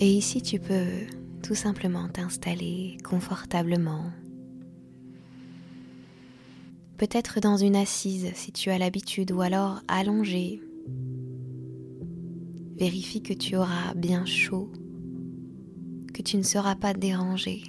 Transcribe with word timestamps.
Et 0.00 0.12
ici, 0.12 0.42
tu 0.42 0.60
peux 0.60 0.86
tout 1.42 1.56
simplement 1.56 2.08
t'installer 2.08 2.98
confortablement. 3.02 4.12
Peut-être 6.98 7.40
dans 7.40 7.56
une 7.56 7.74
assise 7.74 8.30
si 8.34 8.52
tu 8.52 8.70
as 8.70 8.78
l'habitude 8.78 9.32
ou 9.32 9.40
alors 9.40 9.82
allongé. 9.88 10.60
Vérifie 12.76 13.22
que 13.22 13.32
tu 13.32 13.56
auras 13.56 13.94
bien 13.94 14.24
chaud, 14.24 14.70
que 16.14 16.22
tu 16.22 16.36
ne 16.36 16.44
seras 16.44 16.76
pas 16.76 16.94
dérangé. 16.94 17.62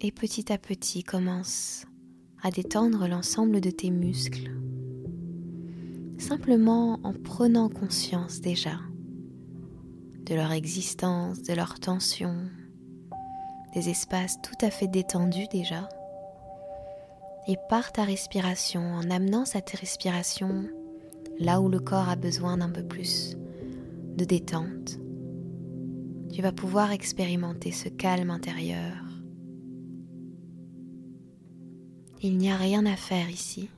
Et 0.00 0.10
petit 0.10 0.50
à 0.50 0.56
petit 0.56 1.02
commence 1.02 1.86
à 2.42 2.50
détendre 2.50 3.08
l'ensemble 3.08 3.60
de 3.60 3.70
tes 3.70 3.90
muscles, 3.90 4.50
simplement 6.18 7.00
en 7.02 7.12
prenant 7.12 7.68
conscience 7.68 8.40
déjà 8.40 8.78
de 10.26 10.34
leur 10.34 10.52
existence, 10.52 11.42
de 11.42 11.52
leur 11.52 11.78
tension, 11.80 12.34
des 13.74 13.90
espaces 13.90 14.40
tout 14.40 14.64
à 14.64 14.70
fait 14.70 14.88
détendus 14.88 15.46
déjà. 15.52 15.88
Et 17.46 17.56
par 17.68 17.92
ta 17.92 18.04
respiration, 18.04 18.80
en 18.80 19.10
amenant 19.10 19.44
cette 19.44 19.70
respiration 19.70 20.64
là 21.38 21.60
où 21.60 21.68
le 21.68 21.80
corps 21.80 22.08
a 22.08 22.16
besoin 22.16 22.56
d'un 22.56 22.70
peu 22.70 22.82
plus 22.82 23.36
de 24.16 24.24
détente, 24.24 24.98
tu 26.32 26.40
vas 26.40 26.52
pouvoir 26.52 26.92
expérimenter 26.92 27.70
ce 27.70 27.88
calme 27.88 28.30
intérieur. 28.30 28.96
Il 32.22 32.38
n'y 32.38 32.50
a 32.50 32.56
rien 32.56 32.86
à 32.86 32.96
faire 32.96 33.28
ici. 33.28 33.68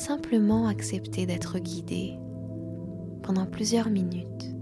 Simplement 0.00 0.66
accepter 0.66 1.26
d'être 1.26 1.58
guidé 1.58 2.18
pendant 3.22 3.44
plusieurs 3.44 3.90
minutes 3.90 4.54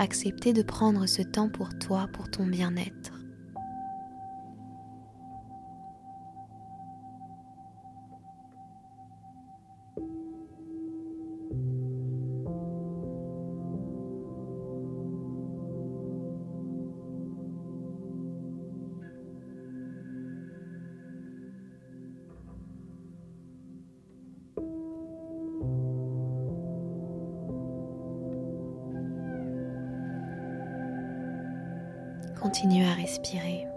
accepter 0.00 0.52
de 0.52 0.62
prendre 0.62 1.06
ce 1.06 1.22
temps 1.22 1.48
pour 1.48 1.68
toi, 1.78 2.08
pour 2.12 2.28
ton 2.28 2.44
bien-être. 2.44 3.21
Continue 32.42 32.84
à 32.84 32.94
respirer. 32.94 33.68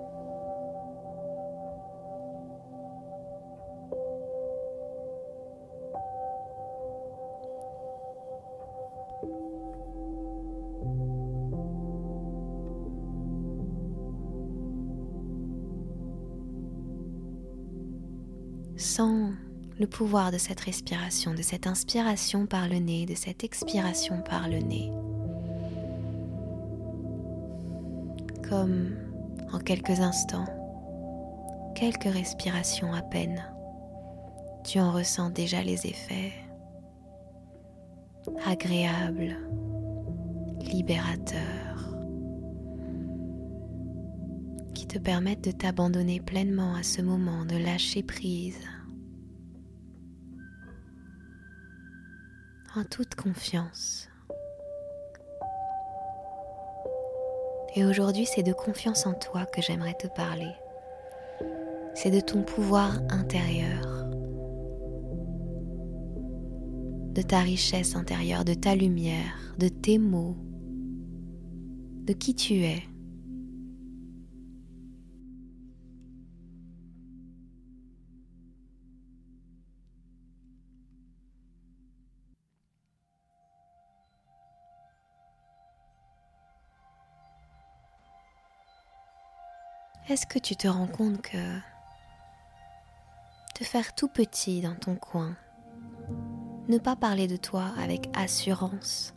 Sens 18.78 19.34
le 19.78 19.86
pouvoir 19.86 20.32
de 20.32 20.40
cette 20.40 20.62
respiration, 20.62 21.36
de 21.36 21.44
cette 21.44 21.68
inspiration 21.68 22.48
par 22.48 22.68
le 22.68 22.78
nez, 22.78 23.06
de 23.06 23.14
cette 23.14 23.44
expiration 23.44 24.24
par 24.24 24.50
le 24.50 24.58
nez. 24.58 24.92
Comme 28.50 28.96
en 29.54 29.60
quelques 29.60 30.00
instants, 30.00 30.46
quelques 31.76 32.12
respirations 32.12 32.94
à 32.94 33.02
peine, 33.02 33.44
tu 34.64 34.80
en 34.80 34.92
ressens 34.92 35.30
déjà 35.30 35.62
les 35.62 35.86
effets. 35.86 36.34
Agréables, 38.46 39.38
libérateurs, 40.62 41.96
qui 44.74 44.88
te 44.88 44.98
permettent 44.98 45.44
de 45.44 45.52
t'abandonner 45.52 46.20
pleinement 46.20 46.76
à 46.76 46.84
ce 46.84 47.02
moment, 47.02 47.46
de 47.46 47.58
lâcher 47.58 48.04
prise. 48.04 48.60
En 52.76 52.84
toute 52.84 53.16
confiance. 53.16 54.10
Et 57.78 57.84
aujourd'hui, 57.84 58.26
c'est 58.26 58.44
de 58.44 58.54
confiance 58.54 59.06
en 59.06 59.14
toi 59.14 59.46
que 59.46 59.62
j'aimerais 59.62 59.96
te 59.96 60.08
parler. 60.08 60.52
C'est 61.94 62.12
de 62.12 62.22
ton 62.22 62.42
pouvoir 62.42 63.02
intérieur, 63.10 64.06
de 67.14 67.22
ta 67.22 67.40
richesse 67.40 67.98
intérieure, 67.98 68.46
de 68.46 68.54
ta 68.54 68.76
lumière, 68.76 69.54
de 69.60 69.68
tes 69.68 69.98
mots, 69.98 70.38
de 72.06 72.14
qui 72.14 72.34
tu 72.34 72.64
es. 72.64 72.84
Est-ce 90.16 90.28
que 90.28 90.40
tu 90.40 90.56
te 90.56 90.70
rends 90.70 90.88
compte 90.88 91.22
que 91.22 91.60
te 93.54 93.66
faire 93.66 93.94
tout 93.96 94.08
petit 94.08 94.62
dans 94.62 94.76
ton 94.76 94.96
coin, 94.96 95.36
ne 96.70 96.78
pas 96.78 96.96
parler 96.96 97.28
de 97.28 97.36
toi 97.36 97.74
avec 97.78 98.10
assurance, 98.16 99.14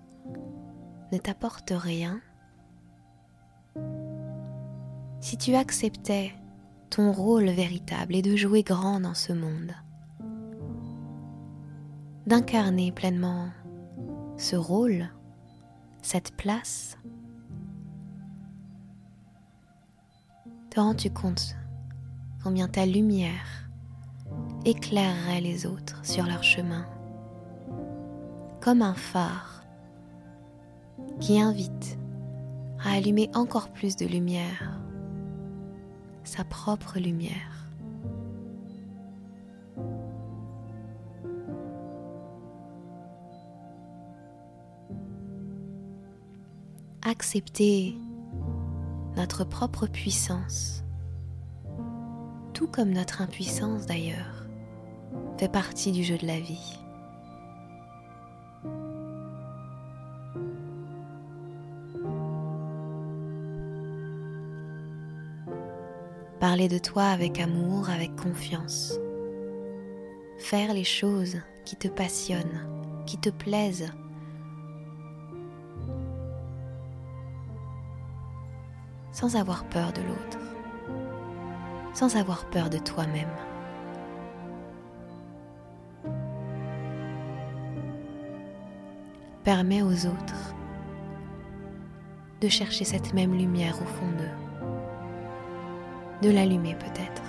ne 1.12 1.18
t'apporte 1.18 1.72
rien? 1.72 2.20
Si 5.20 5.38
tu 5.38 5.54
acceptais 5.54 6.32
ton 6.90 7.12
rôle 7.12 7.48
véritable 7.48 8.16
et 8.16 8.22
de 8.22 8.34
jouer 8.34 8.64
grand 8.64 8.98
dans 8.98 9.14
ce 9.14 9.32
monde, 9.32 9.70
d'incarner 12.26 12.90
pleinement 12.90 13.50
ce 14.36 14.56
rôle, 14.56 15.08
cette 16.02 16.36
place, 16.36 16.98
te 20.78 20.82
rends-tu 20.82 21.10
compte 21.10 21.56
combien 22.44 22.68
ta 22.68 22.86
lumière 22.86 23.68
éclairerait 24.64 25.40
les 25.40 25.66
autres 25.66 26.06
sur 26.06 26.24
leur 26.24 26.44
chemin 26.44 26.86
comme 28.60 28.82
un 28.82 28.94
phare 28.94 29.64
qui 31.18 31.40
invite 31.40 31.98
à 32.78 32.92
allumer 32.92 33.28
encore 33.34 33.70
plus 33.70 33.96
de 33.96 34.06
lumière, 34.06 34.78
sa 36.22 36.44
propre 36.44 37.00
lumière. 37.00 37.66
Accepter 47.02 47.96
notre 49.18 49.42
propre 49.42 49.88
puissance, 49.88 50.84
tout 52.54 52.68
comme 52.68 52.90
notre 52.90 53.20
impuissance 53.20 53.84
d'ailleurs, 53.84 54.46
fait 55.38 55.50
partie 55.50 55.90
du 55.90 56.04
jeu 56.04 56.16
de 56.16 56.26
la 56.26 56.38
vie. 56.38 56.78
Parler 66.38 66.68
de 66.68 66.78
toi 66.78 67.06
avec 67.06 67.40
amour, 67.40 67.90
avec 67.90 68.14
confiance. 68.14 68.94
Faire 70.38 70.72
les 70.72 70.84
choses 70.84 71.38
qui 71.64 71.74
te 71.74 71.88
passionnent, 71.88 73.02
qui 73.04 73.18
te 73.18 73.30
plaisent, 73.30 73.90
sans 79.12 79.36
avoir 79.36 79.64
peur 79.64 79.92
de 79.92 80.02
l'autre, 80.02 80.38
sans 81.94 82.16
avoir 82.16 82.44
peur 82.46 82.70
de 82.70 82.78
toi-même. 82.78 83.28
Permets 89.44 89.82
aux 89.82 90.06
autres 90.06 90.54
de 92.40 92.48
chercher 92.48 92.84
cette 92.84 93.14
même 93.14 93.34
lumière 93.34 93.80
au 93.82 93.86
fond 93.86 94.10
d'eux, 94.18 96.28
de 96.28 96.32
l'allumer 96.32 96.74
peut-être. 96.74 97.22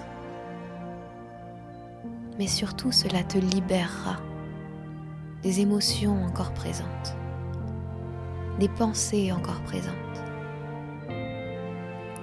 Mais 2.38 2.48
surtout 2.48 2.92
cela 2.92 3.24
te 3.24 3.38
libérera 3.38 4.18
des 5.42 5.62
émotions 5.62 6.24
encore 6.26 6.54
présentes, 6.54 7.16
des 8.60 8.70
pensées 8.70 9.32
encore 9.32 9.62
présentes, 9.62 9.96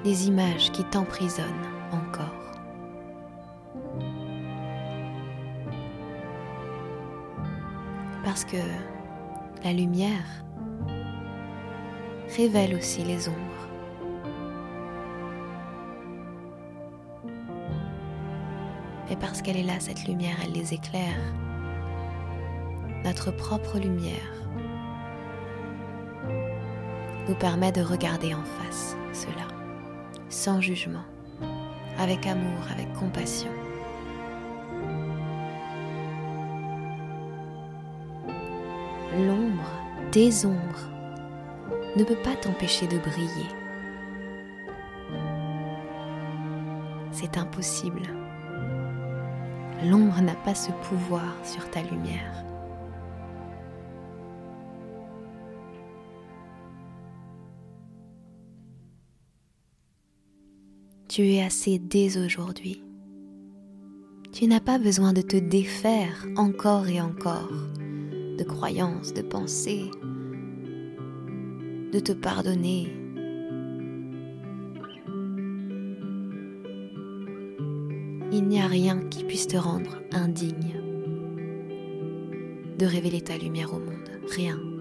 des 0.06 0.28
images 0.28 0.70
qui 0.70 0.84
t'emprisonnent 0.84 1.66
encore. 1.90 2.30
Parce 8.24 8.44
que 8.44 8.56
la 9.64 9.72
lumière 9.72 10.44
révèle 12.36 12.76
aussi 12.76 13.02
les 13.02 13.28
ombres. 13.28 13.36
Et 19.10 19.16
parce 19.16 19.42
qu'elle 19.42 19.56
est 19.56 19.64
là, 19.64 19.80
cette 19.80 20.06
lumière, 20.06 20.36
elle 20.44 20.52
les 20.52 20.72
éclaire. 20.72 21.18
Notre 23.04 23.32
propre 23.32 23.80
lumière 23.80 24.14
nous 27.28 27.34
permet 27.34 27.72
de 27.72 27.80
regarder 27.80 28.34
en 28.34 28.44
face 28.44 28.96
cela, 29.12 29.55
sans 30.28 30.60
jugement, 30.60 31.04
avec 31.98 32.26
amour, 32.26 32.62
avec 32.72 32.92
compassion. 32.94 33.50
L'ombre 39.18 39.70
des 40.12 40.44
ombres 40.44 40.90
ne 41.96 42.04
peut 42.04 42.22
pas 42.22 42.36
t'empêcher 42.36 42.86
de 42.86 42.98
briller. 42.98 43.48
C'est 47.12 47.38
impossible. 47.38 48.02
L'ombre 49.84 50.20
n'a 50.20 50.34
pas 50.34 50.54
ce 50.54 50.70
pouvoir 50.88 51.34
sur 51.44 51.70
ta 51.70 51.80
lumière. 51.82 52.45
Tu 61.16 61.28
es 61.28 61.42
assez 61.42 61.78
dès 61.78 62.18
aujourd'hui. 62.18 62.84
Tu 64.34 64.46
n'as 64.46 64.60
pas 64.60 64.76
besoin 64.76 65.14
de 65.14 65.22
te 65.22 65.38
défaire 65.38 66.26
encore 66.36 66.88
et 66.88 67.00
encore 67.00 67.70
de 68.36 68.44
croyances, 68.44 69.14
de 69.14 69.22
pensées, 69.22 69.90
de 71.90 71.98
te 72.00 72.12
pardonner. 72.12 72.94
Il 78.30 78.46
n'y 78.46 78.60
a 78.60 78.66
rien 78.66 78.98
qui 79.08 79.24
puisse 79.24 79.48
te 79.48 79.56
rendre 79.56 80.02
indigne 80.12 80.82
de 82.78 82.84
révéler 82.84 83.22
ta 83.22 83.38
lumière 83.38 83.72
au 83.72 83.78
monde. 83.78 84.10
Rien. 84.28 84.75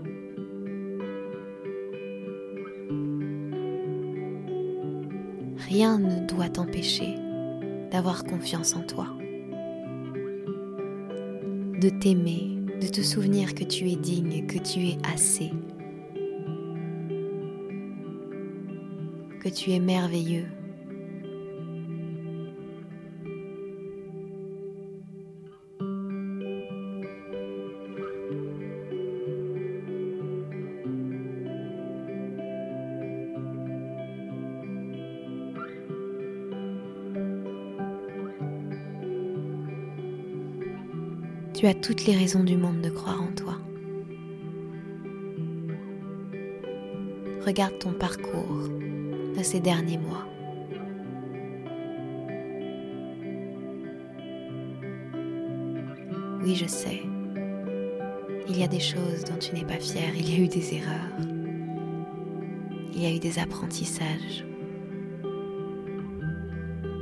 Rien 5.67 5.97
ne 5.97 6.27
doit 6.27 6.49
t'empêcher 6.49 7.15
d'avoir 7.91 8.23
confiance 8.23 8.75
en 8.75 8.83
toi, 8.83 9.07
de 11.81 11.89
t'aimer, 11.89 12.59
de 12.79 12.87
te 12.87 13.01
souvenir 13.01 13.55
que 13.55 13.63
tu 13.63 13.89
es 13.89 13.95
digne, 13.95 14.45
que 14.45 14.59
tu 14.59 14.89
es 14.89 14.97
assez, 15.11 15.51
que 19.39 19.49
tu 19.49 19.71
es 19.71 19.79
merveilleux. 19.79 20.45
Tu 41.55 41.67
as 41.67 41.73
toutes 41.73 42.05
les 42.05 42.17
raisons 42.17 42.43
du 42.43 42.57
monde 42.57 42.81
de 42.81 42.89
croire 42.89 43.23
en 43.23 43.31
toi. 43.31 43.55
Regarde 47.45 47.79
ton 47.79 47.93
parcours 47.93 48.67
de 49.37 49.41
ces 49.41 49.61
derniers 49.61 49.97
mois. 49.97 50.25
Oui, 56.43 56.55
je 56.55 56.65
sais. 56.67 57.01
Il 58.49 58.59
y 58.59 58.63
a 58.63 58.67
des 58.67 58.81
choses 58.81 59.23
dont 59.23 59.37
tu 59.39 59.55
n'es 59.55 59.63
pas 59.63 59.79
fier, 59.79 60.11
il 60.17 60.29
y 60.29 60.35
a 60.35 60.43
eu 60.43 60.49
des 60.49 60.75
erreurs, 60.75 61.17
il 62.93 63.01
y 63.01 63.05
a 63.05 63.15
eu 63.15 63.19
des 63.19 63.39
apprentissages. 63.39 64.45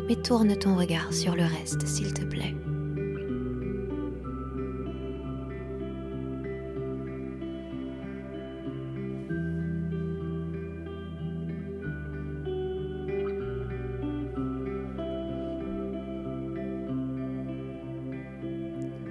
Mais 0.07 0.15
tourne 0.15 0.55
ton 0.57 0.75
regard 0.75 1.11
sur 1.11 1.35
le 1.35 1.43
reste, 1.43 1.87
s'il 1.87 2.13
te 2.13 2.23
plaît. 2.23 2.53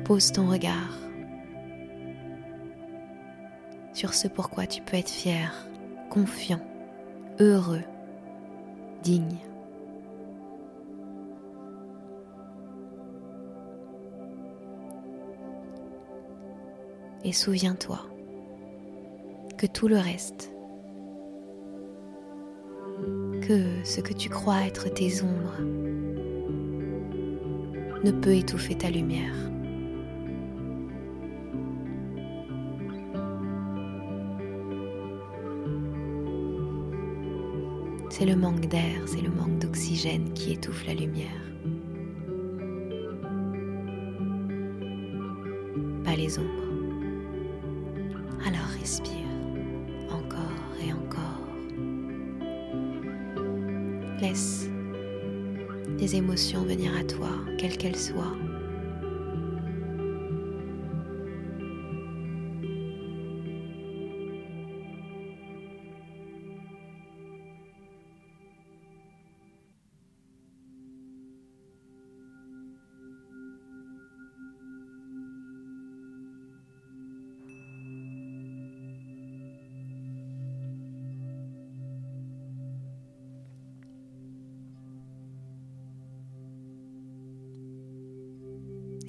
Pose 0.04 0.32
ton 0.32 0.50
regard 0.50 1.02
sur 3.92 4.14
ce 4.14 4.26
pourquoi 4.26 4.66
tu 4.66 4.82
peux 4.82 4.96
être 4.96 5.10
fier, 5.10 5.52
confiant, 6.10 6.60
heureux, 7.38 7.82
digne. 9.02 9.38
Et 17.24 17.32
souviens-toi 17.32 18.00
que 19.56 19.66
tout 19.66 19.86
le 19.86 19.98
reste, 19.98 20.52
que 23.42 23.84
ce 23.84 24.00
que 24.00 24.12
tu 24.12 24.28
crois 24.28 24.66
être 24.66 24.88
tes 24.92 25.22
ombres, 25.22 25.60
ne 28.02 28.10
peut 28.10 28.34
étouffer 28.34 28.74
ta 28.74 28.90
lumière. 28.90 29.51
C'est 38.22 38.28
le 38.28 38.36
manque 38.36 38.68
d'air, 38.68 39.02
c'est 39.06 39.20
le 39.20 39.30
manque 39.30 39.58
d'oxygène 39.58 40.32
qui 40.32 40.52
étouffe 40.52 40.86
la 40.86 40.94
lumière. 40.94 41.42
Pas 46.04 46.14
les 46.14 46.38
ombres. 46.38 46.48
Alors 48.46 48.68
respire 48.78 49.26
encore 50.08 50.86
et 50.86 50.92
encore. 50.92 51.48
Laisse 54.20 54.68
les 55.98 56.14
émotions 56.14 56.62
venir 56.62 56.92
à 56.96 57.02
toi, 57.02 57.30
quelles 57.58 57.76
qu'elles 57.76 57.96
soient. 57.96 58.36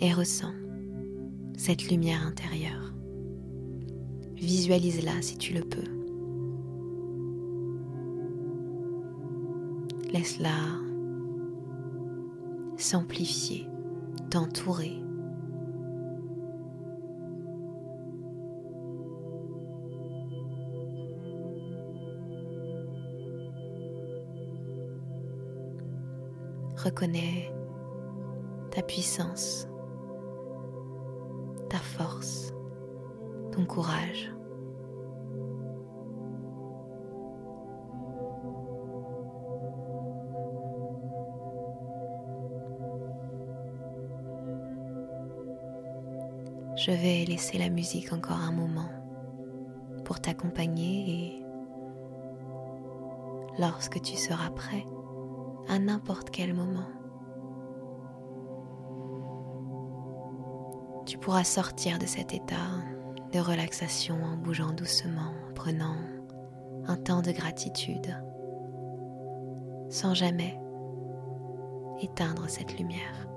Et 0.04 0.14
ressens 0.14 0.54
cette 1.58 1.90
lumière 1.90 2.28
intérieure. 2.28 2.94
Visualise-la 4.36 5.22
si 5.22 5.38
tu 5.38 5.54
le 5.54 5.62
peux. 5.62 5.80
Laisse-la 10.12 10.50
s'amplifier, 12.76 13.66
t'entourer. 14.30 15.00
Reconnais 26.76 27.50
ta 28.72 28.82
puissance 28.82 29.70
ta 31.70 31.78
force, 31.78 32.54
ton 33.52 33.66
courage. 33.66 34.34
Je 46.76 46.92
vais 46.92 47.24
laisser 47.26 47.58
la 47.58 47.70
musique 47.70 48.12
encore 48.12 48.42
un 48.42 48.52
moment 48.52 48.90
pour 50.04 50.20
t'accompagner 50.20 51.10
et 51.10 51.46
lorsque 53.58 54.02
tu 54.02 54.18
seras 54.18 54.50
prêt, 54.50 54.86
à 55.70 55.80
n'importe 55.80 56.30
quel 56.30 56.54
moment, 56.54 56.90
tu 61.14 61.20
pourras 61.20 61.44
sortir 61.44 62.00
de 62.00 62.08
cet 62.08 62.34
état 62.34 62.72
de 63.32 63.38
relaxation 63.38 64.16
en 64.24 64.36
bougeant 64.36 64.72
doucement, 64.72 65.36
en 65.48 65.54
prenant 65.54 65.96
un 66.88 66.96
temps 66.96 67.22
de 67.22 67.32
gratitude, 67.32 68.20
sans 69.90 70.16
jamais 70.16 70.60
éteindre 72.02 72.50
cette 72.50 72.80
lumière. 72.80 73.28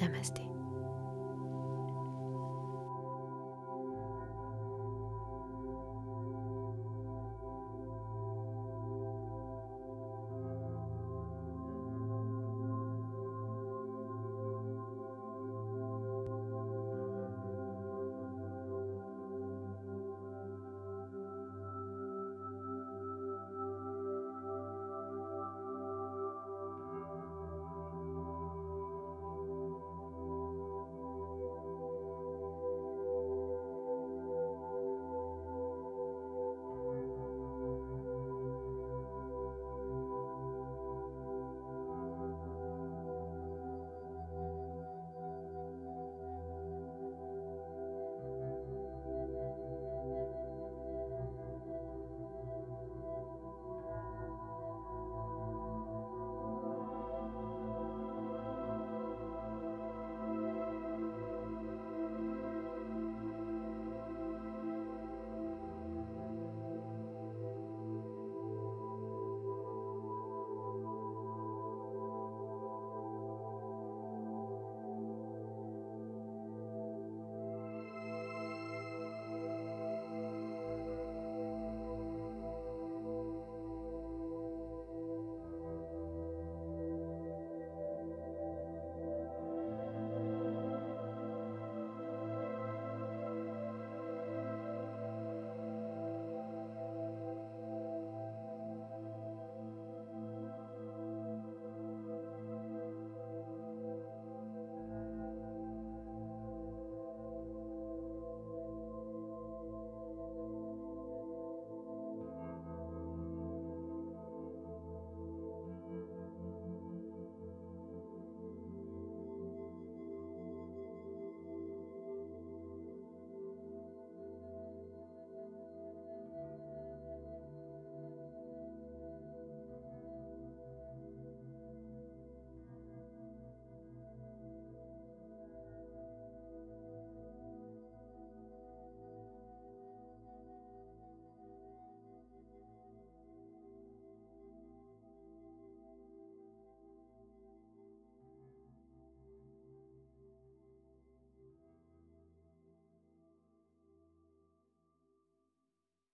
Namasté. 0.00 0.51